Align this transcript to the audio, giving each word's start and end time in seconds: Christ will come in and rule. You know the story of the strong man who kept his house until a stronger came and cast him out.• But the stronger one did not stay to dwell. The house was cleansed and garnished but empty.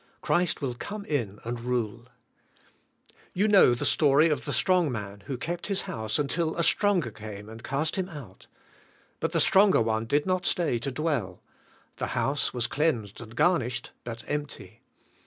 Christ 0.21 0.63
will 0.63 0.73
come 0.73 1.05
in 1.05 1.39
and 1.43 1.59
rule. 1.59 2.07
You 3.33 3.47
know 3.47 3.75
the 3.75 3.85
story 3.85 4.29
of 4.29 4.45
the 4.45 4.51
strong 4.51 4.91
man 4.91 5.19
who 5.27 5.37
kept 5.37 5.67
his 5.67 5.83
house 5.83 6.17
until 6.17 6.57
a 6.57 6.63
stronger 6.63 7.11
came 7.11 7.47
and 7.47 7.61
cast 7.63 7.97
him 7.97 8.09
out.• 8.09 8.47
But 9.19 9.31
the 9.31 9.39
stronger 9.39 9.79
one 9.83 10.07
did 10.07 10.25
not 10.25 10.47
stay 10.47 10.79
to 10.79 10.91
dwell. 10.91 11.43
The 11.97 12.07
house 12.17 12.51
was 12.51 12.65
cleansed 12.65 13.21
and 13.21 13.35
garnished 13.35 13.91
but 14.03 14.23
empty. 14.25 14.81